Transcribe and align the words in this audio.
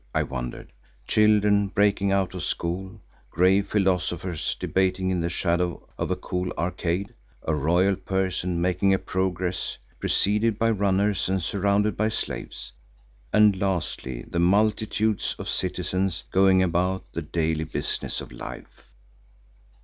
I 0.15 0.23
wondered); 0.23 0.71
children 1.05 1.67
breaking 1.67 2.11
out 2.11 2.33
of 2.33 2.43
school; 2.43 2.99
grave 3.29 3.67
philosophers 3.67 4.55
debating 4.59 5.11
in 5.11 5.21
the 5.21 5.29
shadow 5.29 5.87
of 5.95 6.09
a 6.09 6.15
cool 6.15 6.51
arcade; 6.57 7.13
a 7.43 7.53
royal 7.53 7.95
person 7.95 8.59
making 8.59 8.95
a 8.95 8.97
progress 8.97 9.77
preceded 9.99 10.57
by 10.57 10.71
runners 10.71 11.29
and 11.29 11.39
surrounded 11.43 11.97
by 11.97 12.09
slaves, 12.09 12.71
and 13.31 13.61
lastly 13.61 14.25
the 14.27 14.39
multitudes 14.39 15.35
of 15.37 15.47
citizens 15.47 16.23
going 16.31 16.63
about 16.63 17.03
the 17.13 17.21
daily 17.21 17.63
business 17.65 18.21
of 18.21 18.31
life. 18.31 18.87